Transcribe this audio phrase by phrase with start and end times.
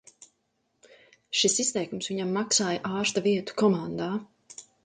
[1.41, 4.13] Šis izteikums viņam maksāja ārsta vietu komandā.